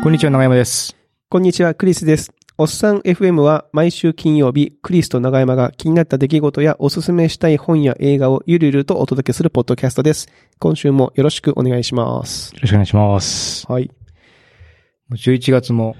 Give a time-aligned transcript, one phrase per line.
[0.00, 0.96] こんにちは、長山です。
[1.28, 2.32] こんにちは、クリスです。
[2.56, 10.28] おっさん FM は毎週金曜日、クリスと長山が気になった出来事やおすすめしたい本や映画をゆるゆるとお届けするポッドキャストです。
[10.60, 12.54] 今週もよろしくお願いします。
[12.54, 13.66] よろしくお願いします。
[13.70, 13.88] はい。
[13.88, 13.94] も
[15.10, 15.96] う11月も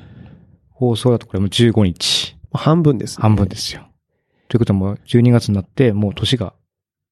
[0.70, 2.36] 放送だとこれもう15日。
[2.52, 3.22] 半分です、ね。
[3.22, 3.88] 半分ですよ。
[4.48, 6.54] ということはもう12月になって、もう年が。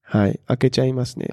[0.03, 0.39] はい。
[0.47, 1.27] 開けちゃいますね。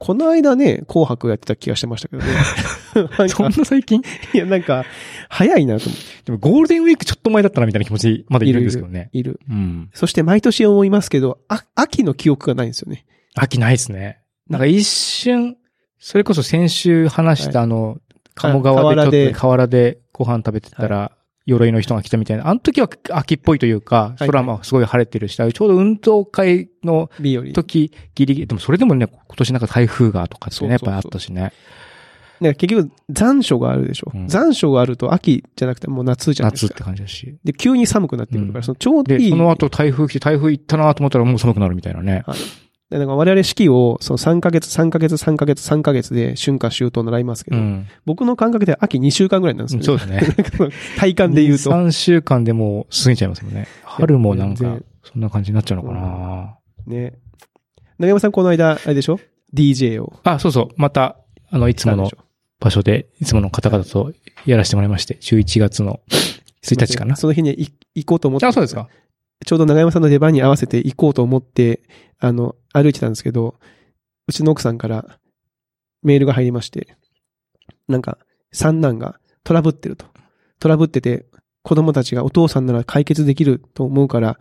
[0.00, 2.32] はいこの間ね、紅白やってた気がしてましたけどね。
[3.18, 4.00] なんそんかな最近？
[4.32, 4.84] いや、なんか、
[5.28, 6.04] 早いなと思って。
[6.24, 9.10] でもゴールデンウィークちょっと前だったなみたいな気持ちまだいるんですけどね。
[9.12, 9.40] いる。
[9.50, 9.90] うん。
[9.92, 13.06] そして毎年思いますけど、あ、秋の記憶がないんですよね。
[13.34, 14.20] 秋ないですね。
[14.48, 15.56] なんか一瞬、
[15.98, 17.98] それこそ先週話したあの、
[18.36, 21.10] 鴨川でちょっとね河原でご飯食べてたら、
[21.48, 22.46] 鎧の人が来たみたいな。
[22.46, 27.10] あの時は秋っぽいというか、い空もすごい晴れてるし、ちょうど運動会の。
[27.54, 31.52] 時、ギリギリ、でもそれでもね、今年なんか台風がとかってね、やっぱりあったしね。
[32.40, 34.12] ね、結局、残暑があるでしょ。
[34.14, 36.74] うん残暑があると秋じゃなくてもう夏じゃないですか。
[36.74, 37.38] 夏って感じだし。
[37.44, 39.30] で、急に寒くなってくるから、うんそのちょうどいで、い。
[39.30, 42.24] その後台風来て、台風行ったなと思ったらもう寒くなるみたいなね。
[42.90, 47.86] でなんか我々四季を、その3ヶ月、3ヶ月、3ヶ月、3ヶ月で春夏秋冬習いますけど、うん。
[48.06, 50.70] 僕の感覚では秋2週間ぐらいなんですよ、ねそうですね。
[50.96, 51.70] 体感で言うと。
[51.70, 53.66] 3週間でもう過ぎちゃいますもんね。
[53.84, 57.18] 春もなんかそんな感じになっちゃうのかな、ね。
[57.98, 59.20] 長山さんこの間、あれでしょ
[59.52, 60.14] ?DJ を。
[60.22, 60.74] あ、そうそう。
[60.76, 61.18] また、
[61.50, 62.10] あの、いつもの
[62.58, 64.12] 場所で、いつもの方々と
[64.46, 66.00] やらせてもらいまして、11月の
[66.62, 67.16] 1日かな。
[67.16, 68.46] その日にい行こうと思って。
[68.46, 68.88] あ、そうですか。
[69.48, 71.80] ちょうど長山さんの出番に合わせて行こうと思って、
[72.18, 73.54] あの、歩いてたんですけど、
[74.26, 75.18] うちの奥さんから
[76.02, 76.98] メールが入りまして、
[77.88, 78.18] なんか、
[78.52, 80.04] 三男がトラブってると。
[80.60, 81.24] トラブってて、
[81.62, 84.36] 子供たちがお父さんなら解決できると思うからっ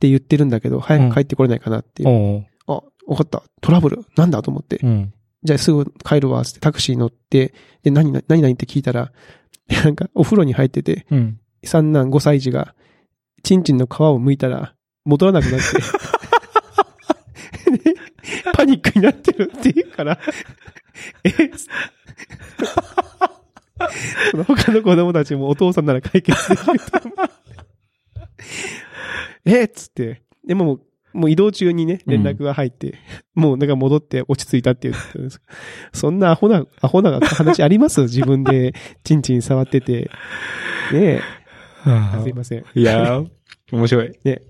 [0.00, 2.08] て言ってるんだけど、早く帰ってこれないかなっていう。
[2.08, 3.44] おうあ、わかった。
[3.60, 4.06] トラブル？
[4.16, 4.80] なんだと思って。
[4.82, 5.14] うん。
[5.44, 9.12] じゃあすぐ帰るわ、つってタクシー乗って、で、何々、何々って聞いたら、
[9.84, 11.38] なんかお風呂に入ってて、うん。
[11.62, 12.74] 三男5歳児が、
[13.48, 14.74] チンチンの皮を剥いたら、
[15.06, 15.64] 戻らなくなって、
[18.52, 20.18] パニックになってるって言うから、
[21.24, 21.30] え？
[24.30, 27.28] その他の子供たちもお父さんなら解決できると思う。
[29.46, 29.64] え？
[29.64, 30.82] っつって、でももう、
[31.14, 32.98] もう移動中にね、連絡が入って、
[33.34, 35.40] もうなんか戻って落ち着いたって言ってたんです。
[35.94, 38.02] そんなアホな、アホな話あります？
[38.02, 40.10] 自分でチンチン触ってて。
[40.92, 41.22] ねえ。
[41.84, 42.64] あすいません。
[42.74, 43.28] いやー、
[43.72, 44.08] 面白い。
[44.08, 44.14] ね。
[44.24, 44.42] で、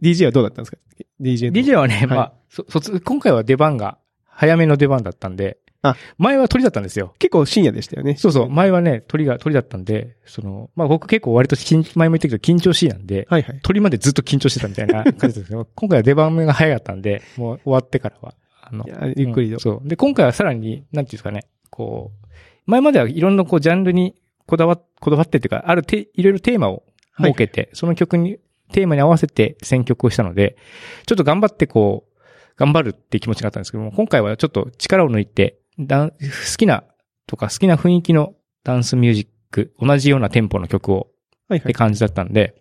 [0.00, 0.78] DJ はどうだったんですか
[1.20, 1.52] ?DJ の。
[1.52, 7.14] DJ はね、はいまあ、そ、卒、今回は出番が早めの出番だったんで、あ前は鳥だったんですよ。
[7.18, 8.14] 結構深夜でしたよね。
[8.16, 13.60] そうそう、前はね、鳥が、鳥だったんで、その、まあ僕結構割と緊、前も言ったけど緊張しいなんで、はいはい。
[13.62, 19.54] 鳥までずっと緊張してたみたいな 感じですけど、今回は出番目が早かったんで、もう終わってからは、あのい、やゆっくりと。
[19.54, 19.88] うんそう。
[19.88, 22.26] で、今回はさらに、なんていうんですかね、こう、
[22.66, 24.14] 前まではいろんなこうジャンルに
[24.52, 26.82] こだわ、こだわってっていうか、あるて、いろいろテーマを
[27.16, 28.36] 設けて、その曲に、
[28.70, 30.58] テーマに合わせて選曲をしたので、
[31.06, 32.20] ちょっと頑張ってこう、
[32.58, 36.16] 頑張るって気持ちがあったんですけども、今回はちょっと力を抜いて、ダン好
[36.58, 36.84] きな
[37.26, 41.08] とか好きな雰囲気のダンスミュージック、同じようなテンポの曲を
[41.48, 41.58] はいはい。
[41.60, 42.54] って感じだったんで、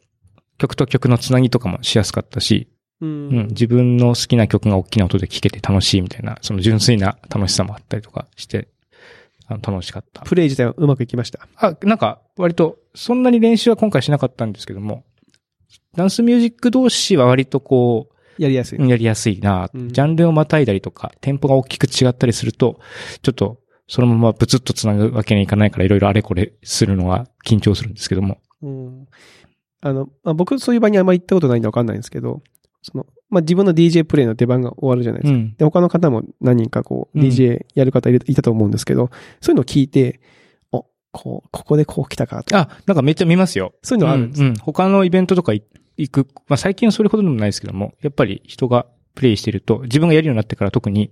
[0.60, 2.70] 曲と曲のつなぎとかもしやすかったし、
[3.02, 3.48] ううん、ん。
[3.48, 8.70] 自分の好きな曲が大きな音で聴けて楽しいみたいな、その純粋な楽しさもあったりとかして、
[9.56, 10.22] 楽しかった。
[10.22, 11.48] プレイ自体はうまくいきました。
[11.56, 15.04] あ、なんか、割と、そんなに練習は今回しなかったんですけども、
[15.96, 18.80] ダンスミュージック同士は割とこやりやすい。
[18.84, 22.80] う、やりやすいな、うんジャンルをまたいだりとか、テンポが大きく違ったりすると、
[23.22, 28.40] ちょっと、そのままブツッと繋ぐわけにはいかないから、いろいろあれこれするのは緊張するんですけども。
[28.62, 29.06] うん。
[29.82, 32.42] あの、まあ、僕そういう場にあんまり行ったことないんでわかんないんですけど、
[32.82, 35.38] その、まあ、自分の DJ プレイの出番が終わるじゃないですか。
[35.40, 35.56] ん。
[35.56, 37.26] で、他の方も何人かこう、うん。
[37.26, 39.10] DJ やる方いたと思うんですけど、
[39.40, 40.20] そういうのを聞いて、
[40.72, 42.54] お、こう、ここでこう来たかと。
[42.54, 43.74] か、あ、なんかめっちゃ見ますよ。
[43.82, 44.44] そういうのあるんです。
[44.44, 44.56] うん、うん。
[44.56, 45.64] 他のイベントとかい
[45.98, 51.12] 行く、まあ最近はそれほどでもないですけども、やっぱり人がプレイしてると、自分がやるようになってから特に、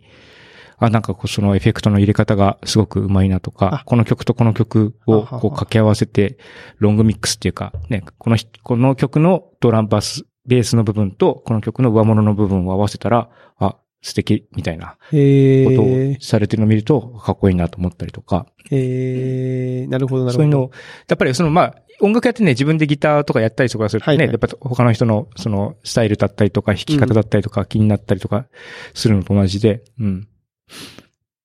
[0.77, 6.37] あ、なんかこうそのエフェクトの入れ方がすごく上手いなとかあ、この曲とこの曲をこう掛け合わせて、
[6.77, 20.39] ロングミックスっていうか、ね、このひ、この曲のドラムバス、ベースの部分と、この曲の上物の部分を合わせたら、あ、素敵みたいなへことをえ、されてるのを見ると、かっこいいなと思ったりとか、へえ、なるほどなるほど。
[20.39, 20.71] そういうのを、
[21.07, 28.47] やっぱりその、まあ、音楽やってね、自分でギターとかやったりとかするとね、はいはいやっぱ他の人のそのスタイルだったりとか、弾き方だったりとか、気になったりとか
[28.93, 30.27] するのと同じで、うん。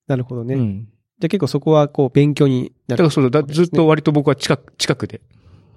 [0.07, 0.55] なるほどね。
[0.55, 0.89] うん。
[1.19, 2.97] じゃあ結構そこはこう勉強になる。
[2.97, 5.21] だからそうだ、だずっと割と僕は近く、近くで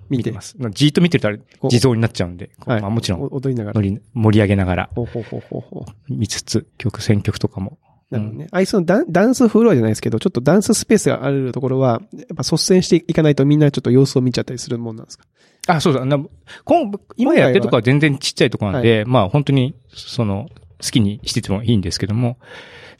[0.09, 0.41] 見見ててま。
[0.41, 0.55] す。
[0.71, 1.39] じーっと見てるとあれ、
[1.69, 2.81] 地蔵になっちゃうんで、はい。
[2.81, 3.81] まあもちろんお踊りながら
[4.13, 6.13] 盛り上げながらほうほうほうほうほう。
[6.13, 7.77] 見つつ、曲、選曲とかも
[8.09, 8.47] なるほどね。
[8.51, 15.25] あいつのダンダンスフロアじゃないですけど、ちょっとダンススペースがあるところは、やっぱ率先していかないとみんなちょっと様子を見ちゃったりするもんなんですか？
[15.67, 16.05] あ、そうだ。
[16.05, 16.17] な
[16.65, 20.47] 今今やってるとこは全然ちっちゃいとこなんで、まあ本当に、その、
[20.81, 22.37] 好きにしててもいいんですけども、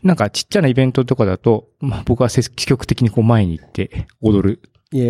[0.04, 4.62] なんかちっちゃなイベントとかだと、まあ僕は積極的にこう前に行って踊る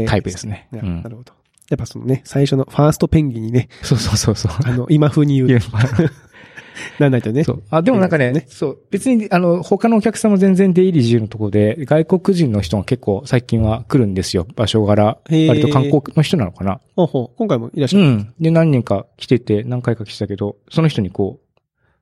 [0.06, 0.68] タイプですね。
[0.72, 1.34] なうんなるほど。
[1.70, 4.52] やっぱそのね、最初のファーストペンギンにね、そうそうそうそう。
[4.64, 5.60] あの、今風に言う
[7.00, 7.44] なんないとね。
[7.44, 7.64] そう。
[7.70, 8.80] あ、でもなんかね、いいでそう。
[8.92, 14.48] 別に、あの、他のお客さんも全然出入り自由のところで、外国人の人が結構最近は来るんですよ。
[14.56, 15.18] 場所柄。
[15.30, 16.80] 割と観光の人なのかな。
[16.96, 17.38] ほうほう。
[17.38, 18.06] 今回もいらっしゃる。
[18.06, 18.34] うん。
[18.40, 21.60] で、何人か来てて、何回か来てたけど、その人にこう、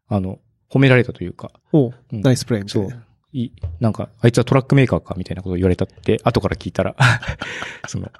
[0.07, 0.39] あの、
[0.69, 2.95] 褒められたというか、おううんナイスプレイみたそいうな。。
[2.95, 2.99] い
[3.43, 6.95] い、なんか、あいつはトラックメーカーかみたいなことを言われたって、後から聞いたら、
[7.87, 8.11] その、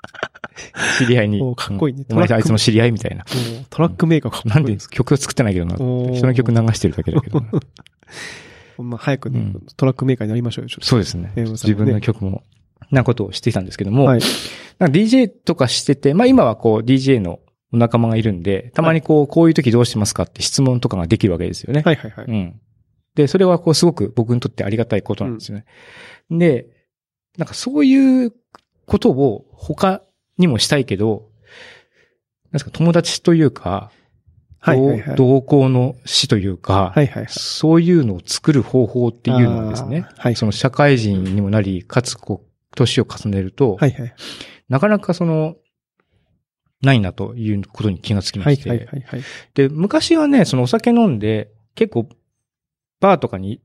[0.98, 1.42] 知り合いに。
[1.42, 3.26] おかっこいいねあいつの知り合いみたいな。
[3.70, 5.76] トラックメーカーかっこいいなんで曲を作ってないけどな。
[5.76, 7.48] 人の曲流してるだけだけどな。
[8.78, 10.86] まあ、早くね、うんトラックメーカーになりましょうよ、ちょっと。
[10.86, 11.32] そうですね。
[11.36, 12.44] 自分の曲も、
[12.92, 14.22] なことをしていたんですけども、はい。
[14.80, 17.40] なんか DJ とかしてて、まあ今はこう DJ の
[17.72, 21.82] お仲間がいるんで、たまにこう、こういう時どうしてますかって質問とかができるわけですよね。
[21.86, 22.26] はいはいはい。
[22.28, 22.60] うん。
[23.16, 25.66] で、それはこうすごく僕にとってありがたいことなんですよね。
[26.30, 26.68] で、
[27.38, 28.34] なんかそういう
[28.86, 30.02] ことを他
[30.38, 31.30] にもしたいけど、
[32.46, 33.92] なんですか、友達というか、
[34.60, 35.16] はいはいはい。
[35.16, 37.26] 同同行の死というか、はいはいはい。
[37.30, 40.36] そういうのを作る方法っていうのはですね、はい。
[40.36, 44.14] その社会人にもなり、かつこう、年を重ねると、はいはい。
[44.68, 45.56] なかなかその、
[46.82, 49.22] ないなということに気がつきまはいして、はいはいはい。
[49.54, 52.10] で、昔はね、そのお酒飲んで、結構、
[53.06, 53.62] バーとかに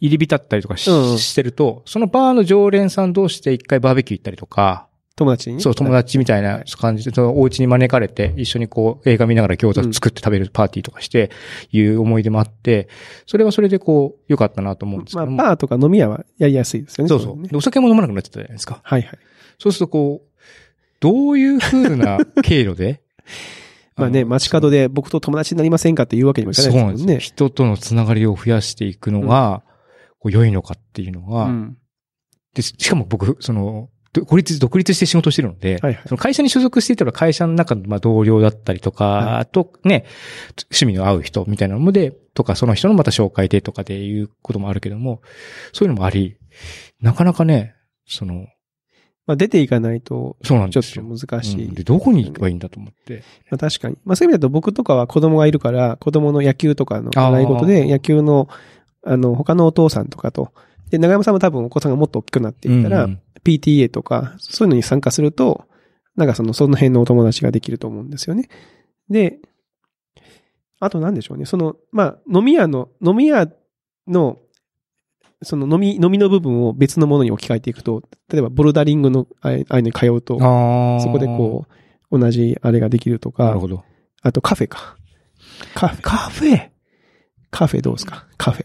[0.00, 4.86] 入り浸ったりとかし,、うんうんしてると、そのバーの常連さん同士で一回バーベキュー行ったりとか、
[5.16, 5.60] 友達に？
[5.60, 11.30] そう、友達みたいな感じで、そのお家に招かれて、一緒にこう、映画見ながら餃子作って食べるパーティーとかして、
[11.72, 12.88] いう思い出もあって、
[13.26, 15.46] それはそれでこう、良かったなと思うんですけまあ。
[15.48, 17.08] バーとか飲み屋はやりやすいですよね。
[17.08, 17.56] そうそうねで。
[17.56, 18.80] お酒も飲まなくなっちゃったじゃないですか。
[18.84, 19.18] はいはい。
[19.58, 20.28] そうするとこう、
[21.00, 23.02] どういう風な経路で
[23.98, 27.06] まあね、の街角で僕と友達になりませんかっていうわけにもいかないそうなんですよ。
[27.06, 27.20] ですもんね。
[27.20, 29.62] 人とのつながりを増やしていくのが、
[30.18, 31.76] こう良いのかっていうのが、うん。
[32.54, 40.06] で、しかも僕、その、独立、独立して仕事してるので、はいはいその会社に所属していたら会社の中のまあ同僚だったりとか、はいあとね、
[40.70, 45.22] 趣味の合う人みたいなので、とか、その人のまた紹介でとかでいうこともあるけども、
[45.72, 46.36] そういうのもあり、
[47.00, 47.74] なかなかね、
[48.06, 48.46] その、
[49.28, 50.82] まあ出ていかないと、そうなんちょっ。
[50.82, 51.66] と難しい。
[51.66, 53.22] うんで、どこに行けばいいんだと思って。
[53.50, 53.98] まあ確かに。
[54.06, 58.48] まあそういう意味だと僕とかは子供がいるから、子供の野球とかの習い事あで、ー野球の、
[59.04, 60.52] あの、他のお父さんとかと、
[60.88, 65.64] で、長山さんも多分お子さんがもっと大きくなっていったら、うんうん PTA とか、そういうのに参加すると、
[66.16, 68.48] なんかその、その辺のお友達ができると思うんですよね。
[69.08, 69.38] で、
[70.80, 71.44] あと何でしょうね。
[71.44, 73.48] その、まあ、飲み屋の、飲み屋
[74.06, 74.38] の、
[75.42, 81.66] その飲み、飲みの部分を別のものに置き換えていくと、例えばボルダリングのああいうのに通うと、そこでこ
[82.10, 83.84] う、同じあれができるとかなる、ほど。
[84.22, 84.96] あとカフェか。
[85.74, 86.02] カフェ。
[86.02, 86.68] カフェ？
[87.50, 88.26] カフェどうですか？
[88.36, 88.64] カフェ。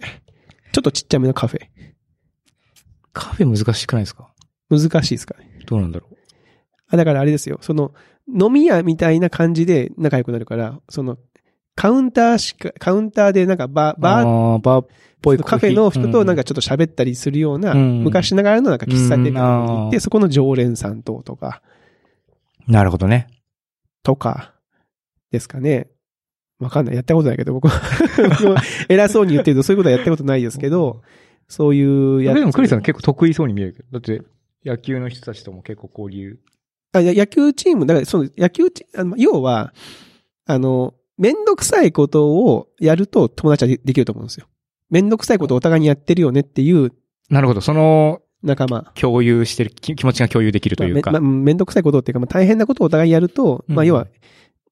[0.72, 1.68] ちょっとちっちゃめのカフェ。
[3.14, 4.34] カフェ難しくないですか？
[4.70, 5.60] 難しいですかね。
[5.68, 6.18] どうなんだろう。
[6.90, 7.60] あ、だからあれですよ。
[7.62, 7.94] その、
[8.28, 11.18] 飲み屋みたいな感じで仲良くなるから、その、
[11.76, 14.88] カウンターしか、カウンターでなんかバー、バー、バーっ
[15.22, 21.62] ぽいカフェの人となんかちょっと喋ったりするような、うん昔ながらのなんか喫茶店に行って、そこの常連さんととか、
[22.68, 23.28] なるほどね。
[24.04, 24.54] とか、
[25.32, 25.88] ですかね。
[26.60, 26.96] わかんない。
[26.96, 27.82] やったことないけど、僕は
[28.88, 31.02] 偉そうに言ってるとそういうことはやったことないですけど、
[31.48, 32.40] そういうやつ。
[32.40, 33.88] でもクリスさん結構得意そうに見えるけど。
[33.92, 34.24] だって、
[34.64, 36.40] 野球の人たちとも結構交流。
[36.94, 39.74] あ、野球チーム、だから、その、野球チあの、要は、
[40.46, 44.48] あの、めんどくさいことをやると友達はでできると思うんですよ。
[44.90, 46.92] めんどくさいことをお互いにやってるよねっていう
[47.30, 47.62] なるほど。
[47.62, 48.92] その、仲間。
[48.96, 51.12] 共有してる、き気持ちが共有できるというか。
[51.12, 54.08] まあめんどくさいことっていうか、まあ、大変なことをお互いやると、まあ、うん要は、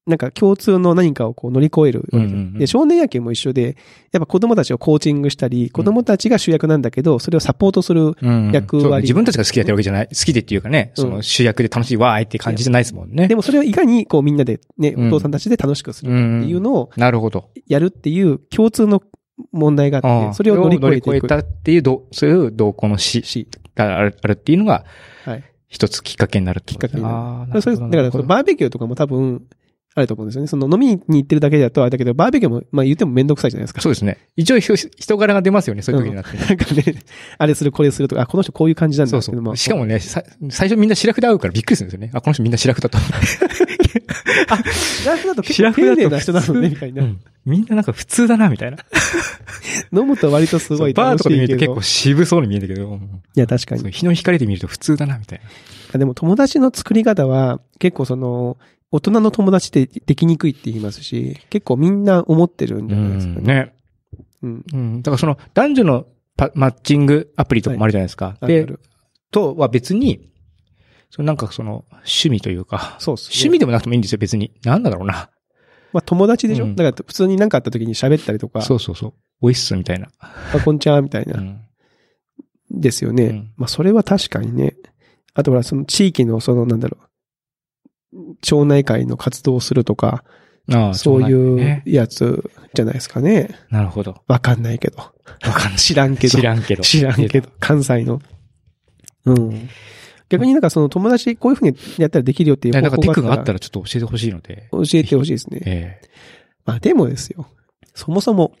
[0.04, 2.58] なんか共通の何かをこう乗り越えるわけうんうんうん。
[2.58, 3.76] で、少年野球も一緒で、
[4.10, 8.88] やっぱ子供たちをコーチングしたり、子供たちが主役なんだけど、それをサポートする、うん役割。
[8.88, 10.08] そう自分たちが好きでやってるわけじゃない。
[10.08, 13.28] 好きでっていうかね、その主役で楽しいわーいって感じじゃないですもんね。
[13.28, 15.06] でもそれをいかにこうみんなでね、うん。
[15.08, 17.50] お父さんたちで楽しくするかっていうのをなるほど。
[17.68, 19.02] やるっていう共通の
[19.52, 21.06] 問題があって、それを乗り越えていく。
[21.06, 24.84] 乗り越えたっていうど、そういう同行の死し、があるあるっていうのが、
[25.24, 25.44] はい。
[25.68, 27.14] 一つきっかけになるってこときっかけになる。
[27.14, 29.42] あーそれ、だからバーベキューとかも多分、
[29.94, 30.48] あると思うんですよね。
[30.48, 33.82] その飲みに行ってるだけだとあれだけど、バーベキューも、まあ言ってもめんどくさいじゃないですか。
[33.82, 34.18] そうですね。
[34.36, 36.36] 一応人人柄が出ますよね、そういう時になって。
[36.36, 37.02] なんかね、
[37.38, 39.56] あれするこれするとか、あ、この人こういう感じなんだけど、まあそう。
[39.56, 42.10] しかもね、さ最初みんな白札会うからびっくりするんですよね。
[42.14, 43.26] あ、この人みんな白札と思って。
[44.72, 47.02] シラフだと結構シラフだと丁寧な人なのね、みたいな。
[47.02, 48.78] うんみんななんか普通だな、みたいな。
[49.92, 51.30] 飲むと割とすごいバー楽しいけど。
[51.30, 53.90] とかで見ると結構渋そうに見えるけど、うんいや、確かに。
[53.90, 55.40] 日の光で見ると普通だな、みたい
[55.92, 55.98] な。
[55.98, 58.58] でも友達の作り方は、結構その、
[58.92, 63.42] 大人の友達ってできにくいって言いますし、結構みんな思ってるんじゃないですかね。
[63.42, 63.74] ね。
[64.42, 64.64] うん。
[64.72, 65.02] うん。
[65.02, 66.06] だからその男女の
[66.36, 68.36] パマッチングアプリとかもあるじゃないですか。
[68.42, 68.80] で、ある
[69.30, 70.30] とは別に、
[71.10, 73.32] そのなんかその趣味というか、そうっすね。
[73.34, 74.52] 趣味でもなくてもいいんですよ、別に。
[74.62, 75.30] なんだろうな。
[75.92, 79.14] まあ友達でしょ、うんだから普通に何かあった時に喋ったりとか、そうそうそう。
[79.40, 80.08] おいっす、みたいな。
[80.20, 81.40] あ、こんにちは、みたいうな。
[81.40, 81.60] ん。
[82.70, 83.24] ですよね。
[83.24, 84.74] うんまあそれは確かにね。
[85.34, 87.04] あとはその地域のそのなんだろう、
[88.40, 90.24] 町内会の活動をするとか、
[90.70, 93.50] ああそういうねやつじゃないですかね。
[93.70, 94.22] なるほど。
[94.28, 94.98] わかんないけど。
[94.98, 95.78] わかんない。
[95.78, 96.30] 知らんけど。
[96.30, 96.82] 知らんけど。
[96.82, 97.48] 知らんけど。
[97.58, 98.20] 関西の。
[99.24, 99.68] うん。
[100.28, 104.68] 逆になんかその友達こういうふうにやったらできるよっていう方法があっらがあったたらちょっと教えてほしいので。
[104.72, 105.60] 教えてほしいですね。
[105.66, 106.08] ええ
[106.64, 107.48] まあでもですよ。
[107.94, 108.52] そもそも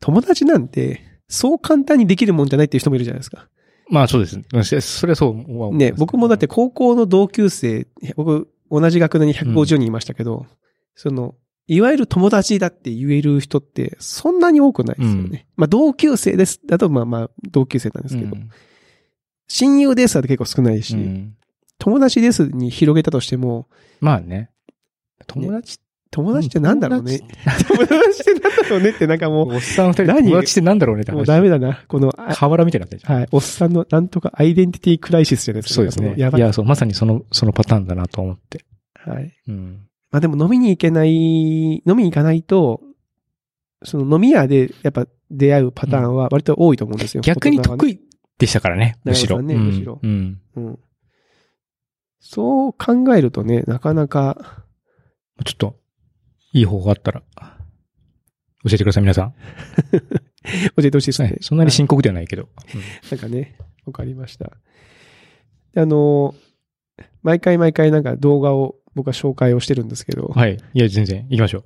[0.00, 3.48] 友達なんてそう簡単にできるもんじゃないっていう人もいるじゃないですか。
[3.88, 4.36] まあそうです。
[4.36, 5.74] うんそれはそう。
[5.74, 10.46] ね、僕もだって高校の同級生、僕同じ学年に150人いましたけど、
[10.94, 11.34] その、
[11.66, 15.46] いわゆる友達だって言える人ってそんなに多くないですよね。
[15.56, 16.60] まあ同級生です。
[16.66, 18.50] だとまあまあ同級生なんですけど、うん
[19.50, 21.34] 親友ですだって結構少ないし、うん
[21.78, 23.68] 友達ですに広げたとしても、
[24.00, 24.50] まあね。
[25.26, 25.78] 友達
[26.10, 27.20] 友達ってなんだろうね。
[27.68, 31.22] 友達ってなんだろうねってなんかもおっさん二人友達ってなんだろうねって話。
[31.22, 31.84] うダメだな。
[31.86, 33.16] この、あ河原みたいになってるじゃん。
[33.18, 35.74] はい、おっさんのなんとかアイデンティティクライシスじゃないですか。
[35.74, 36.14] そうですね。
[36.16, 36.40] やばい。
[36.40, 38.64] いや、そう、まさにその、そのパターンだなと思って。
[38.94, 39.34] はい。
[39.48, 39.80] うん。
[40.10, 42.80] まあでも飲みに行けない、飲みに行かないと、
[43.82, 47.20] その飲み屋でやっぱ出会うパターンは割と多いと思うんですよ。
[47.20, 48.00] 逆に得意
[48.38, 49.42] でしたからね、むしろ。
[49.42, 50.40] むしろうん。
[50.56, 50.78] うん。
[52.20, 54.64] そう考えるとね、なかなか、
[55.44, 55.77] ちょっと、
[56.52, 57.22] いい方法あったら、
[58.64, 59.34] 教えてください、皆さん。
[60.76, 61.36] 教えてほしいですね。
[61.40, 62.48] そんなに深刻ではないけど。
[63.10, 64.52] なんかね、わかりました。
[65.74, 66.34] であの、
[67.22, 70.58] 毎回毎回なんか動画を僕は紹介をしてるんですけど、はい。
[70.74, 71.64] いや、全然、行きましょう。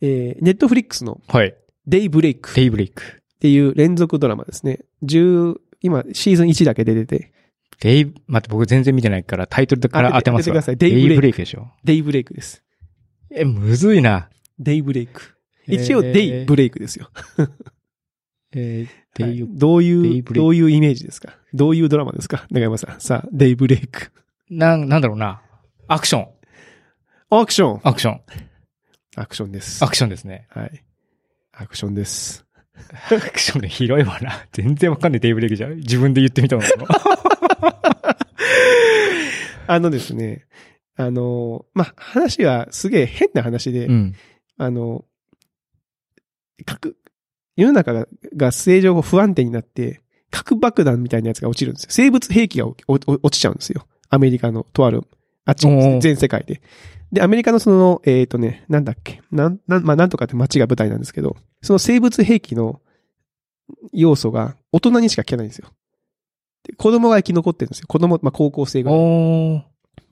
[0.00, 1.54] えー、ネットフリックスのはい。
[1.86, 3.22] デイブレイクっデイブレイク。
[3.40, 4.80] ていう連続ドラマですね。
[5.04, 7.32] 10、今シーズン1だけで出てて、
[7.80, 10.42] デイ、待って、僕全然見てないから、タイトルから当てますわ。
[10.42, 11.68] 当ててくださいデイブレイクレイクでしょ。
[11.84, 12.63] デイブレイクです。
[13.30, 14.28] え、むずいな。
[14.58, 15.36] デイブレイク。
[15.66, 17.10] 一応えーデイブレイクですよ。
[18.52, 21.34] えー、デイ、はいどうデいう、どういうイメージですか？
[21.52, 22.46] どういうドラマですか？
[22.50, 23.00] 長山さん。
[23.00, 24.12] さあ、デイブレイク。
[24.50, 25.40] なん、なんだろうな。
[25.88, 26.28] アクション。
[27.30, 28.20] アクションアクション。
[29.16, 29.84] アクションです。
[29.84, 30.46] アクションですね。
[30.50, 30.84] はい。
[31.52, 32.44] アクションです。
[33.10, 34.46] アクションで広いわな。
[34.52, 35.76] 全然わかんないデイブレイクじゃん。
[35.76, 36.68] 自分で言ってみたもの。
[39.66, 40.44] あのですね、
[40.96, 44.14] あの、まあ、話はすげえ変な話で、うん。
[44.56, 45.04] あの、
[46.64, 46.96] 核、
[47.56, 51.88] 世の中がが正常不安定になって、核爆弾みたいなやつが落ちるんですよ。
[51.90, 53.86] 生物兵器が落ちちゃうんですよ。
[54.08, 55.02] アメリカのとある、
[55.44, 55.66] あっち
[56.00, 56.60] 全世界で。
[57.12, 62.80] で、アメリカのその、えっ、とね、なんだっけ、なん、なん、まあ、なんとかって街が舞台なんですけど、その生物兵器の
[63.92, 65.68] 要素が大人にしか聞けないんですよ。
[66.64, 67.86] で子供が生き残ってるんですよ。
[67.86, 68.98] 子供、まあ、高校生ぐらい。
[68.98, 69.62] おー。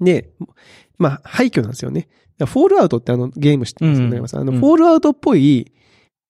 [0.00, 0.30] で、
[0.98, 2.08] まあ、廃墟なんですよね。
[2.38, 4.10] フォールアウトってあのゲーム知ってますようん。
[4.10, 4.40] ね、山さん。
[4.40, 4.58] あの、うん。
[4.58, 5.72] フォールアウトっぽい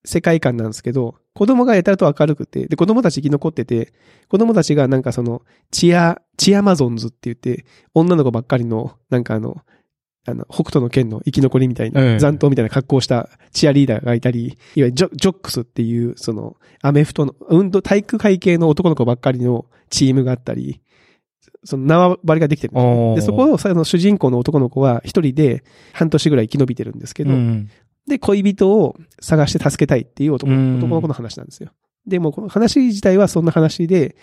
[0.05, 3.93] 世界観なんですけど、子供がやたらと明るくて、で、子供たち生き残ってて、
[4.29, 7.65] 子供たちがなんかその、チア、チアマゾンズって言って、
[7.95, 9.63] 女の子ばっかりの、なんかあの、
[10.25, 12.13] あの、北斗の剣の生き残りみたいええ。
[12.15, 20.81] な、残党みたいな格好をしたチアリーダーがいたり、いわゆるジョジョックスっていう、その、アメフトの、運動、体育会系の男の子ばっかりのチームがあったり、
[21.65, 27.71] その縄張りができてるんでで、そこを、その主人公の男の子は一人で半年ぐらい生き延びてるんですけど、うん。
[28.07, 31.71] で、恋人を探して助けたいっていう男の子の話なんですよ。
[32.07, 34.17] でも、この話自体はそんな話で、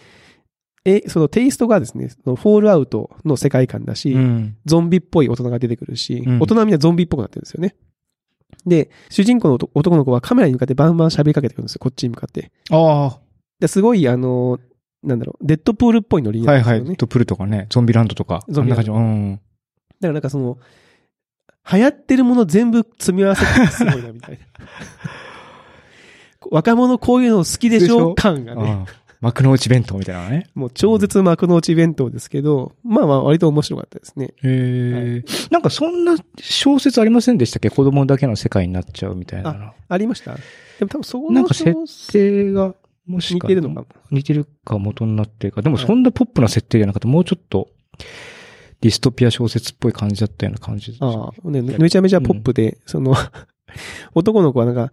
[0.86, 4.58] え、そのテイストがですね、そのフォールアウトの世界観だし、うん。
[4.65, 7.75] ゾンビっぽい大人が出てくるし、うん大人はみんなゾンビっぽくなってるんですよね。
[8.65, 12.51] で、主人公の男男の子はカメラに向かってバンバン喋りかけてくるんですよ、こっちに向かって。
[12.72, 13.19] あ
[13.60, 14.60] ですごい、あの、
[15.03, 16.44] なんだろう、デッドプールっぽいノリあ。
[16.46, 16.79] なんですよね。
[16.79, 16.98] はいはい。
[16.98, 18.44] ドプルとかね、ゾンビランドとか。
[18.50, 18.94] ゾンビランド。
[18.94, 19.36] うん。
[19.36, 20.58] だからなんかその、
[21.72, 24.39] 流行ってるもの全部積み合わせてすごいな、みたいな。
[26.51, 28.12] 若者こういうの好きでしょ？
[28.12, 28.15] ょ？
[28.15, 28.62] 感がね。
[28.72, 30.48] ああ幕の内弁当みたいなのね。
[30.56, 34.27] もう超絶幕の内弁当ですけど、まあまあ割と面白かったですね。
[34.27, 37.70] へえ、なんかそんな小説ありませんでしたっけ？
[37.70, 39.72] 子供だけの世界になっちゃうみたいなの。
[39.89, 40.36] ありました？
[40.36, 40.39] で
[40.86, 41.75] も多分そこのなんか設
[42.13, 42.74] 定が、
[43.10, 43.88] もしか似てるのかも。
[44.12, 45.63] 似てるか元になってるか。
[45.63, 47.70] でもそんなポップな設定じゃなくて、もうちょっと、
[48.82, 51.04] ディストピア小説っぽい感じだったような感じです。
[51.04, 53.16] ああ、ね、めちゃめちゃポップで、その、
[54.13, 54.92] 男の子はなんか、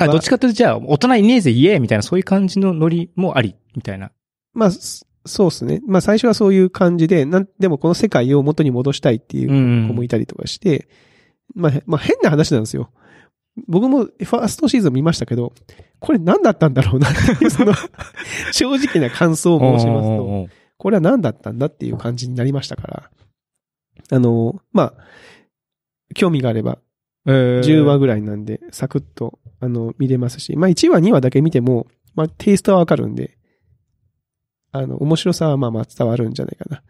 [0.00, 4.12] あ、どっちかというと、じゃあ、大人いねえぜ、イエーみたいな、そういう感じのノリもあり、みたいな。
[4.54, 5.82] まあ、そそうですね。
[5.86, 9.48] まあ最初はそういう感じで、なん、でもこの世界を元に戻したいっていう
[9.86, 10.88] 子もいたりとかして、
[11.54, 12.90] まあ、まあ変な話なんですよ。
[13.66, 15.52] 僕もファーストシーズン見ましたけど、
[16.00, 17.72] これ何だったんだろうなっていう、 その、
[18.52, 23.10] 正直な感想を申しますと、これは何だったんだっていう感じになりましたから、
[24.10, 26.78] あの、まあ、興味があれば、
[27.26, 33.36] えー10話ぐらいなんで、サクッと、あの、見れますし、まあ1話、2話だけ見ても、まあテイストはわかるんで、
[34.72, 36.82] あの、面白さはまあまあ伝わるんじゃないかな。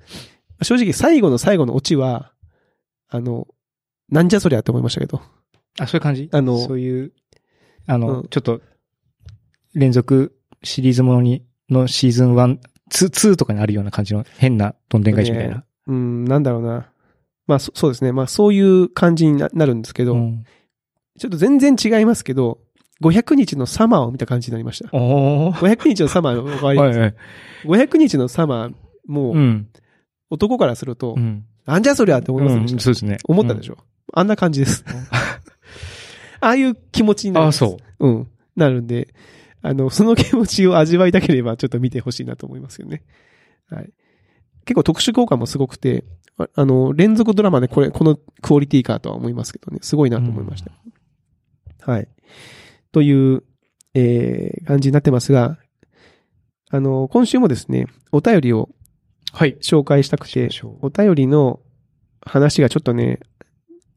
[0.62, 2.32] 正直、最後の最後のオチは、
[3.08, 3.48] あの、
[4.10, 5.20] なんじゃそりゃって思いましたけど。
[5.78, 6.28] あ、そういう感じ？
[6.32, 7.12] あのそういう、
[7.86, 8.60] あの、うんちょっと、
[9.74, 12.58] 連続シリーズものに、のシーズン1、
[12.90, 15.64] 2、2とかにあるような感じの変などんでん返しみたいな。
[15.86, 16.90] うん、なんだろうな。
[17.46, 18.12] まあそそうですね。
[18.12, 20.44] まあそういう感じにななるんですけど、うん
[21.18, 22.60] ちょっと全然違いますけど、
[23.02, 24.88] 500日のサマーを見た感じになりました。
[24.96, 25.56] おー。
[25.56, 27.14] 500日のサマーわりはいはい。
[27.64, 28.74] 500日のサマー、
[29.06, 29.68] もう、うん。
[30.30, 31.44] 男からすると、うん。
[31.66, 32.74] なんじゃそりゃって思いませんでした。
[32.74, 33.18] うんそうですね。
[33.28, 33.32] ょ。
[33.32, 33.78] 思ったでしょ、
[34.12, 34.84] あんな感じです。
[36.40, 37.46] ああいう気持ちになる。
[37.46, 38.06] ああ、そう。
[38.06, 38.28] うん。
[38.56, 39.08] なるんで、
[39.62, 43.02] あの、その気持ちを味わいたければちょっと見てほしいなと思いますよね。
[43.68, 43.90] はい。
[44.64, 46.04] 結構特殊効果もすごくて、
[46.36, 50.72] ああの、連続ドラマでこれ、このクオリティかとは思いますけどね、すごいなと思いました。
[51.90, 52.08] はい。
[52.92, 53.42] という、
[53.94, 55.58] えー、感じになってますが、
[56.70, 58.68] あの、今週もですね、お便りを
[59.32, 59.56] はい。
[59.60, 60.48] 紹介したくて、
[60.80, 61.60] お便りの
[62.20, 63.20] 話がちょっとね、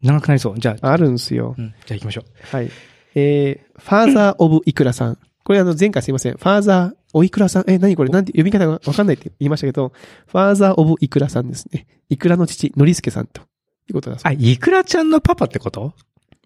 [0.01, 0.59] 長くなりそう。
[0.59, 1.55] じゃあ、あるんですよ。
[1.57, 1.73] うん。
[1.85, 2.55] じゃあ行きましょう。
[2.55, 2.71] はい。
[3.15, 5.17] えー、ファーザーオブイクラさん。
[5.43, 6.33] これあの前回すいません。
[6.33, 7.69] ファーザーおいくらさん。
[7.69, 8.09] え、何これ？
[8.09, 9.91] なんて読み方がわかんないって言いましたけど、
[10.27, 11.87] ファーザーオブイクラさんですね。
[12.09, 13.45] イクラの父、ノリスケさんとい
[13.91, 15.93] うことだそうあ、イクラちゃんのパパってこと？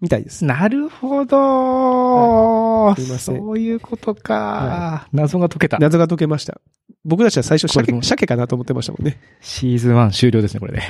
[0.00, 0.44] みたいです。
[0.44, 5.78] なるほど、いすいませんそういうことか、謎が解けた。
[5.78, 6.60] 謎が解けました。
[7.04, 9.20] 僕たちは最初鮭、鮭かなと思ってましたもんね。
[9.40, 10.82] シーズン1終了ですね、これで。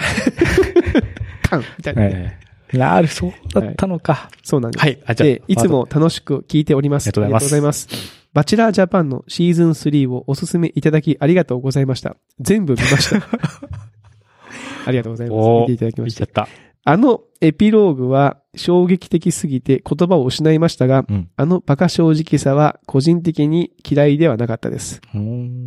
[1.49, 4.31] カンみたいなね、ええなる、そうだったのか。
[4.43, 4.83] そうなんです。
[4.83, 4.99] はい。
[5.07, 7.09] あ、じゃあで、いつも楽しく聞いております。
[7.09, 7.89] ありがとうございます。
[8.33, 12.17] バチェラージャパンのシーズン3をおすすめいただきありがとうございました。
[12.39, 13.17] 全部見ました。
[14.85, 15.49] ありがとうございます。
[15.61, 16.17] 見ていただきまし。
[16.17, 16.49] たた。
[16.85, 21.31] あのエピローグは衝撃的すぎて言葉を失いましたが、うん。
[21.37, 25.01] あのバカ正直さは個人的に嫌いではなかったです。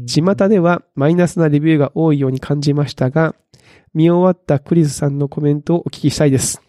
[0.06, 3.36] 巷ではマイナスなレビューが多いように感じましたが、
[3.94, 6.62] 見終わったクリスさんのコメントをお聞きしたいです。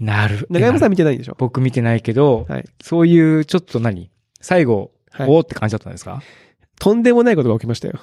[0.00, 0.46] なる。
[0.50, 1.36] 長山さんん見てないんでしょ？
[1.38, 2.64] 僕見てないけど、はい。
[2.82, 4.10] そういう、ちょっと何？
[4.40, 6.22] 最後、はいおーって感じだったんですか？
[6.78, 8.00] とんでもないことが起きましたよ。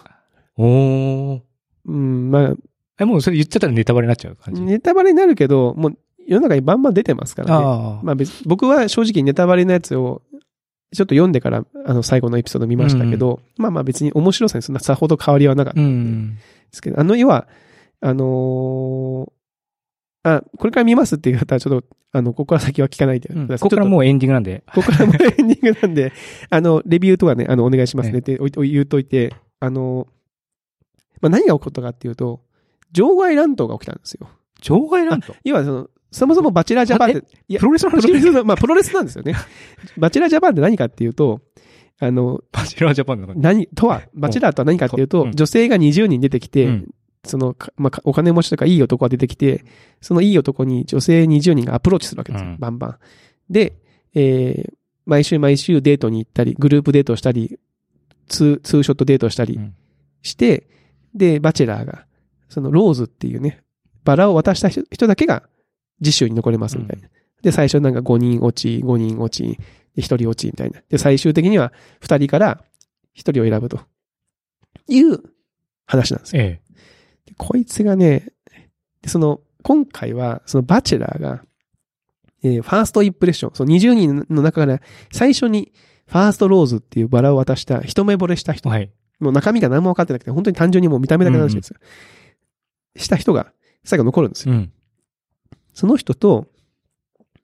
[0.57, 1.41] おー。
[1.85, 2.53] うん、まあ、
[2.99, 4.61] え、もうそれ言っちゃったらネタバレになっちゃう感じ？
[4.61, 7.65] ネタバレになるけど、もう世の中にバンバン出てますからね。
[7.65, 7.99] ああ。
[8.03, 10.21] まあ別僕は正直ネタバレのやつを
[10.95, 16.35] ちょっと読んでからあの最後のエピソード見ましたけど、まあまあ別に面白さにそんなさほど変わりはなかったうんん。
[16.35, 17.47] ですけど、あの要は、
[17.99, 19.31] あのー
[20.23, 23.59] あ、これから見ますっていう方はちょっと、あの、ここから先は聞かないでください。
[23.59, 24.63] ここからもうエンディングなんで。
[24.73, 26.11] とここからもうエンディングなんで、
[26.49, 30.07] あの、レビューとかね、あの、お願いしますねって言うといて、あの、
[31.21, 32.41] まあ何が起こったかっていうと、
[32.91, 34.29] 場外乱闘が起きたんですよ。
[34.61, 35.35] 場外乱闘？
[35.43, 38.01] 要はその、そもそもバチェラージャパンって、いやプロレスの話？
[38.01, 39.35] プロレスの、まあ、プロレスなんですよね。
[39.97, 41.41] バチェラージャパンって何かっていうと、
[41.99, 43.33] あの、バチェラージャパンの。
[43.35, 46.89] 何、とは、バチェラーとは何かっていうと、うん女性が20人出てきて、うん
[47.29, 49.63] その、かまあ、かお金持ちとかいい男が出てきて、
[50.01, 52.51] そのいい男に女性20人がアプローチするわけですよ。
[52.51, 52.97] うんバンバン。
[53.49, 53.77] で、
[54.13, 54.73] えー
[55.09, 57.57] 毎週毎週デートに行ったり、グループデートをしたり、
[58.27, 59.75] ツー、ツーショットデートをしたりうん
[60.21, 60.67] して、
[61.15, 62.05] で、バチェラーが、
[62.49, 63.63] そのローズっていうね、
[64.03, 65.43] バラを渡した人人だけが
[66.03, 67.07] 次週に残れますみたいな。
[67.41, 69.57] で、最初なんか5人落ち、5人落ち、
[69.95, 70.81] で1人落ちみたいな。
[70.89, 72.63] で、最終的には2人から
[73.15, 73.79] 1人を選ぶと
[74.87, 75.23] いう
[75.85, 76.43] 話なんですよ。
[76.43, 76.69] えで
[77.37, 78.31] こいつがね、
[79.01, 81.43] でその、今回は、そのバチェラーが、
[82.43, 85.71] えーファーストインプレッション、その20人の中から最初に
[86.07, 88.55] ファーストローズっていうバラを渡した、一目惚れしたえ。
[88.55, 88.91] 人、はい。
[89.19, 91.77] もう中身が何も分かってなくて、本当に単純にもう見た目だけの話ですよ。
[92.95, 93.51] した人が
[93.83, 94.55] 最後残るんですよ。
[94.55, 94.71] うん。
[95.73, 96.47] その人と、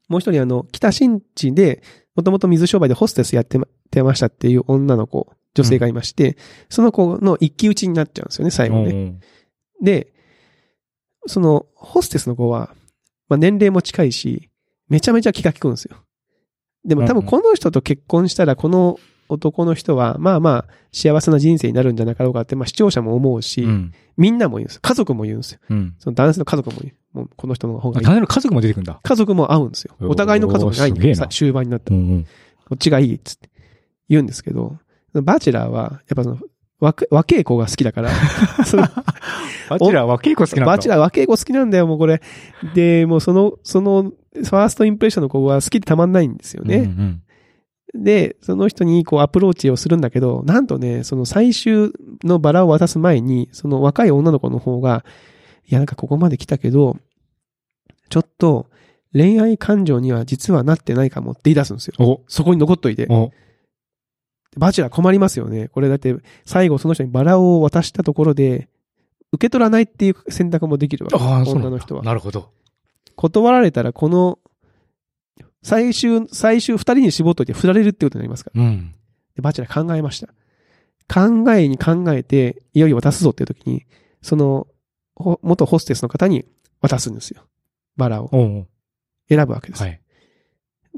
[0.07, 1.81] もう一人あの、北新地で、
[2.15, 6.37] もともと水商売でホステスやってまてましたっていう女の子女性がいまして、
[6.69, 9.19] その子の一騎打ちになっちゃうんですよね、最後ね。
[9.85, 9.91] ね。
[9.91, 10.13] で、
[11.27, 12.73] その、ホステスの子は、
[13.29, 14.49] まあ、年齢も近いし、
[14.89, 15.97] めちゃめちゃ気が利くんですよ。
[16.85, 23.93] でも多分この人と結婚したら、この男の人は、まあまあ、幸せな人生になるんじゃなかろうかって、まあ視聴者も思うし、うん。
[24.17, 24.81] みんなも言うんですよ。
[24.83, 25.59] 家族も言うんですよ。
[25.69, 25.95] うん。
[25.97, 27.17] その男性の家族も言う。
[27.17, 28.05] もうこの人の方がいい。
[28.05, 28.99] あ単なる家族も出てくるんだ。
[29.01, 29.95] 家族も合うんですよ。
[30.01, 31.97] お互いの家族ないんで、すげえなさ終盤になったら。
[31.97, 32.23] んうん。
[32.23, 32.29] こ
[32.75, 33.49] っちがいいっつって
[34.09, 34.77] 言うんですけど、
[35.13, 36.39] バチェラーは、やっぱその、
[36.85, 38.09] 若若い子が好きだから、
[39.69, 40.65] バチェラーは結構好きなんだ。
[40.65, 42.21] バチェラー若い子好きなんだよ、もうこれ。
[42.73, 46.77] で、もうその、その、ファーストインプレッションの子は好きでたまんないんですよね。
[46.77, 47.21] うんうん
[47.97, 51.93] で、その人にこうアプローチをするんだけど、なんとね、その最終
[52.25, 55.05] のバラを渡す前に、その若い女の子の方が、
[55.65, 56.97] いや、なんかここまで来たけど、
[58.09, 58.67] ちょっと
[59.13, 61.93] 恋愛感情には実はなってないかもって言い出すんですよ。
[61.99, 63.07] お、そこに残っといて。
[64.55, 65.67] お、バチェラー困りますよね。
[65.69, 66.15] これだって、
[66.45, 68.69] 最後その人にバラを渡したところで、
[69.31, 71.17] 受け取らないっていう選択もできるわけ。
[71.17, 72.03] ああ、女の人は。
[72.03, 72.51] なるほど。
[73.15, 74.39] 断られたら、この、
[75.61, 78.61] 最終、最終二人に絞っといて振られるってことになりますから。
[78.61, 78.93] うん。
[79.35, 80.27] でバチェラー考えました。
[81.13, 83.85] 考えに考えて、いよいよ渡すぞっていう時に、
[84.21, 84.67] その、
[85.15, 86.45] ほ元ホステスの方に
[86.81, 87.43] 渡すんですよ。
[87.97, 88.29] バラを
[89.29, 89.83] 選ぶわけです。
[89.83, 90.01] はい。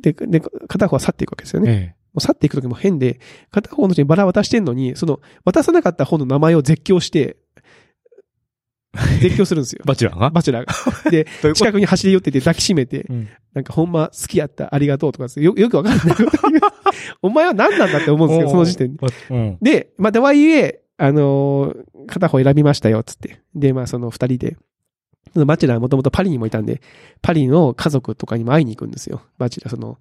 [0.01, 1.71] で、で、片方は去っていくわけですよね。
[1.71, 3.19] えもう去っていく時も変で、
[3.51, 7.37] 片方の人にバラ渡してんのに、その、渡さなかった方の名前を絶叫して、
[9.21, 9.85] 絶叫するんですよえ。
[9.87, 10.29] バチェラーが？
[10.31, 10.65] バチェラー
[11.05, 11.09] が。
[11.11, 13.27] で、近くに走り寄ってて抱きしめて、うん。
[13.53, 16.17] なんかほんま好きやった、ありがとうとかですよ、よくわかんない。
[17.21, 19.07] お前は何なんだって思うんですけど、その時点で。
[19.29, 19.57] うん。
[19.61, 23.41] で、まあ、とはいえ、あのー片方選びましたよ、つって。
[23.53, 24.57] で、まあ、その二人で、
[25.33, 26.81] そのバチェラーはもともとパリにもいたんで、
[27.21, 29.21] パリの家族とかにも会いに行くんですよ。
[29.37, 29.99] バチェラー、その、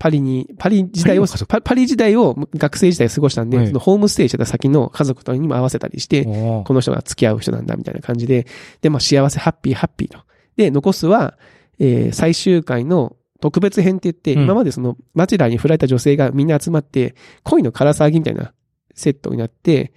[0.00, 8.46] パリに、パリ時代をパパパリ時代を学生時代過ごしたんで、はいそのホームステイしてた先の家族とにも合わせたりして、おこの人が付き合う人なんだ、みたいな感じで、
[8.80, 10.18] で、まあ、幸せ、ハッピー、ハッピーと。
[10.56, 11.36] で、残すは、
[11.78, 18.54] えー最終回の特別編って言って、うん今までその、バチェラーに振られた女性がみんな集まって、恋の唐騒ぎみたいな
[18.94, 19.92] セットになって。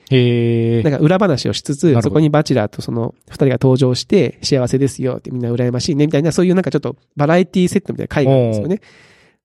[0.83, 8.81] なんか裏話をしつつそこにバチェラーとその二人が登場して、幸せですよってみんな羨ましいね、みたいな、そういうなんかちょっとバラエティセットみたいな回があるんですよね。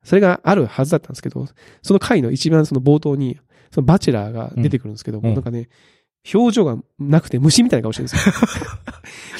[0.08, 1.46] それがあるはずだったんですけど、
[1.82, 3.38] その回の一番その冒頭に、
[3.70, 5.68] そのバチェラーが出てくるんですけど、んなんかね、
[6.34, 8.34] 表情がなくて虫みたいな顔してるんですよ。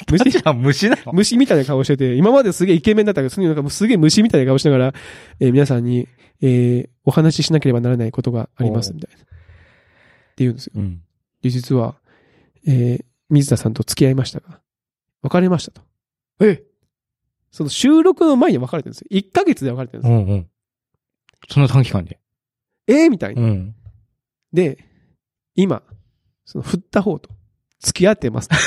[0.13, 1.13] 虫虫なの？
[1.15, 4.95] 虫みたいな顔してて、今まですげえイケメンだったけど、そのなんかすげえ虫みたいな顔しながら、
[5.41, 6.07] えー皆さんに、
[6.43, 9.23] えーお話ししなければならないことがあります、みたいな。
[9.23, 9.27] って
[10.39, 10.73] 言うんですよ。
[10.77, 11.01] うん。
[11.43, 11.97] で、実は、
[12.67, 14.61] えー水田さんと付き合いましたが、
[15.23, 15.83] 別れましたと。
[16.41, 16.63] え？
[17.51, 19.09] その収録の前に別れてるんですよ。
[19.11, 20.19] 1ヶ月で別れてるんですよ。
[20.19, 20.47] うんうん。
[21.49, 22.19] そんな短期間で。
[22.87, 23.43] えーみたいな。
[23.43, 23.75] ん。
[24.53, 24.85] で、
[25.55, 25.83] 今、
[26.45, 27.31] その振った方と
[27.81, 28.49] 付き合ってます。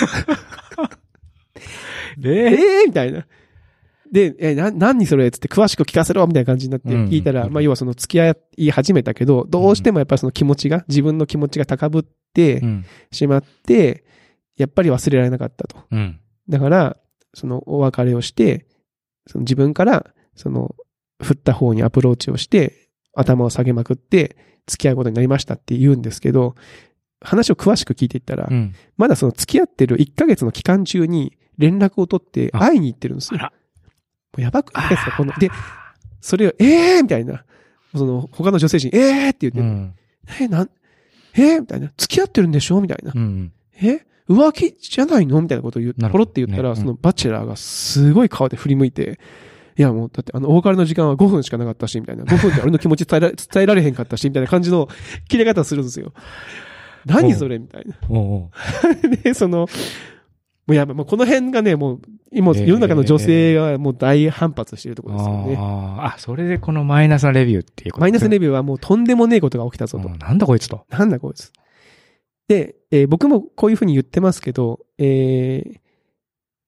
[2.23, 3.25] ええーみたいな。
[4.11, 5.31] で、え、な、何それ？
[5.31, 12.03] つって詳しく聞かせろみたいな感じになってうん聞いたら、うんまあ要はその付き合い始めたけど、どうしてもやっぱりその気持ちが、自分の気持ちが高ぶっ
[12.33, 12.85] てうん。
[13.11, 14.03] しまって、
[14.57, 15.77] やっぱり忘れられなかったと。
[15.91, 16.19] うん。
[16.49, 16.97] だから、
[17.33, 18.65] そのお別れをして、
[19.27, 20.75] その自分から、その、
[21.21, 24.35] 振った方にアプローチをして、頭を下げまくって、
[24.67, 26.55] 付き合うことになりましたって言うんですけど、
[27.21, 28.73] 話を詳しく聞いていったら、うん。
[28.97, 33.39] まだその付き合ってる1ヶ月の期間中に連絡を取ってあ会いに行ってるんですよ。
[33.39, 33.49] も
[34.37, 35.17] うやばくないですか？
[35.17, 35.49] この、で、
[36.21, 37.43] それを、えーみたいな。
[37.95, 39.93] その、他の女性陣、えーって言って、うん。
[40.39, 40.69] え、なん、
[41.35, 41.91] えーみたいな。
[41.97, 42.79] 付き合ってるんでしょ？
[42.81, 43.11] みたいな。
[43.13, 43.51] うん。
[43.81, 45.41] え浮気じゃないの？
[45.41, 49.19] みたいなことを言う、なるほどポロって言ったら、ねそのバチェラーがすごい顔で振り向いて、
[49.77, 52.23] いやもう、だってあの、お別れの時間は5分しかなかったし、みたいな。
[52.23, 54.87] 5分で俺の気持ち伝えられ、 伝えられへんかったし、みたいな感じの
[55.27, 56.13] 切れ方するんですよ。
[57.05, 57.57] 何それ？
[57.59, 57.95] みたいな。
[59.23, 59.67] で、その、も
[60.67, 62.01] うやばい、もうこの辺がね、もう、
[62.33, 65.55] 今、えー世の中の女性がもう大反発しているところですよね。
[65.57, 70.07] あーあ、それでこのマイナスなレビューっていうことマイナスレビビューはもうとんでもねえことが起きたぞと。
[70.07, 70.85] なんだこいつと。
[70.89, 71.51] なんだこいつ。
[72.47, 75.77] で、えー僕もこういうふうに言ってますけど、えー、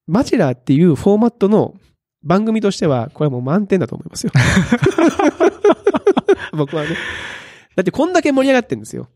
[0.08, 1.74] バチェラーっていうフォーマットの
[2.24, 4.32] 番組としては、これはもう満点だと思いますよ。
[6.56, 6.90] 僕はね。
[7.76, 9.08] だってこんだけ盛り上がってるんですよ。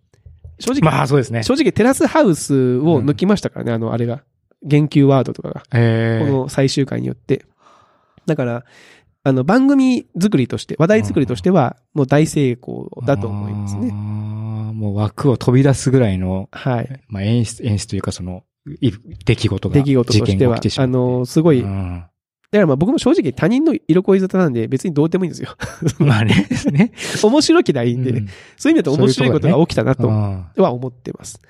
[0.59, 1.42] 正直、まあそうですね。
[1.42, 4.23] 正直テラスハウスを抜きましたからね、あの、あれが。
[4.62, 5.62] 言及ワードとかが。
[5.73, 6.27] ええ。
[6.27, 7.44] この最終回によって。
[8.27, 8.64] だから、
[9.23, 13.92] あの、番組作りとして、話題作りとしては、もう大成功だと思いますあーね。
[13.92, 17.03] もう枠を飛び出すぐらいの、はい。
[17.09, 18.42] まあ演出、演出というかその、
[18.81, 18.92] い
[19.25, 22.05] 出来事が、出来事としてはてあの、すごいうん
[22.53, 25.55] からまあ僕も正直他人の色恋沙汰なんで別にどうでもいいんですよ。
[26.01, 26.47] まあね。
[26.49, 26.93] ですね。
[27.23, 31.41] 面白きゃいいんで、うんそういう意味だと面白いことが起きたなとあは思ってます。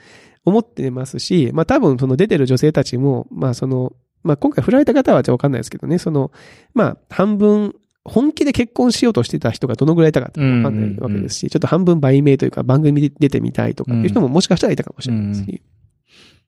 [0.45, 3.93] 思ってますし、まあ多分その出てる女性たちも、まあその、
[4.25, 6.33] まあ今回振られた方はじゃわかんないですけどね、その、
[6.75, 15.61] まあ半分、本気で結婚しようとしてた人がどのぐらいいたかってわかんないわけですし、ちょっと半分売名というか番組で出てみたいとかっていう人ももしかしたらいたかもしれないですし、うん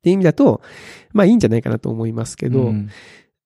[0.00, 0.62] っていう意味だと、
[1.12, 2.88] まあいいんじゃないかなと思いますけど、うん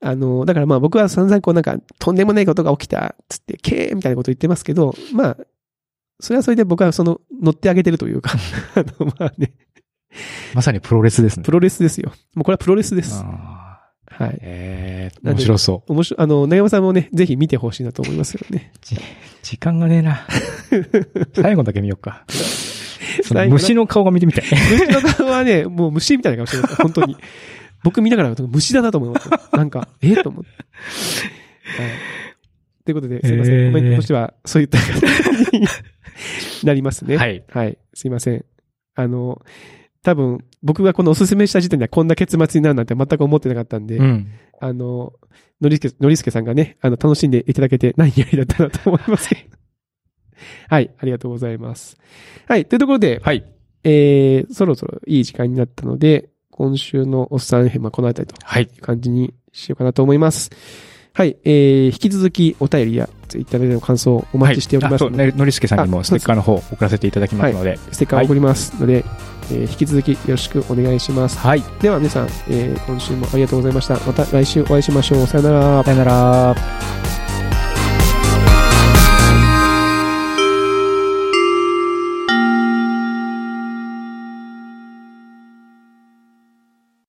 [0.07, 5.37] あの、だからまあ僕は散々こうなんか、とんでもないことが起きた、つって、けーみたいなこと言ってますけど、まあ、
[6.21, 8.33] それはそれで僕はその、乗ってあげてるというか、
[8.77, 9.55] あの、まあね、
[10.53, 11.43] まさにプロレスですね。
[11.45, 12.13] プロレスですよ。
[12.35, 13.23] もうこれはプロレスです。
[13.25, 14.29] あはい。
[14.31, 15.93] ーえー、面白そう。
[15.93, 18.73] 面白い、あの、長山さんもね、ぜひ見てほしいなと思いますよね。
[19.43, 20.27] 時間がねえな。
[21.35, 22.25] 最後だけ見ようか。
[23.49, 24.45] 虫の顔が見てみたい。
[24.71, 26.77] 虫の顔はね、もう虫みたいな顔してます。
[26.77, 27.17] 本当に。
[27.85, 29.31] 僕見ながら虫だなと思います。
[29.55, 30.49] なんか、えーと思って。
[30.51, 31.91] はい。
[32.85, 33.55] ということで、すいません。
[33.55, 35.67] えーコメントとしては、そういった形に
[36.65, 37.19] なりますね。
[37.19, 37.45] はい。
[37.51, 37.79] はい。
[37.93, 38.45] すいません。
[38.95, 39.43] あの、
[40.03, 44.29] 多分、僕がこのおすすめした時点ではこんな結末になるなんて全く思ってなかったんで、うん。
[44.61, 45.13] あの、
[45.61, 49.41] のりすけ、のりすけさんがね、あの、楽しんでいただけて何よりだったなと思いますけど。
[50.69, 50.91] はい。
[50.99, 51.99] ありがとうございます。
[52.47, 52.65] はい。
[52.65, 53.45] というところで、はい。
[53.85, 58.69] えー、そろそろいい時間になったので、今週のおっさん編はこの辺りとはい。
[58.69, 60.51] 感じにしようかなと思います。
[61.13, 61.37] はい。
[61.45, 67.77] えー、引き続きお便りやツイッターでの感想をお待ちしておりますので、はいのりすけさんにもステッカーの方送らせていただきますので。
[67.91, 69.05] ステッカーを送りますので、
[69.51, 71.37] えー引き続きよろしくお願いします。
[71.39, 71.63] はい。
[71.81, 73.95] では皆さん、えー今週もありがとうございました。
[74.07, 75.27] また来週お会いしましょう。
[75.27, 75.83] さよなら。
[75.85, 77.24] さよなら。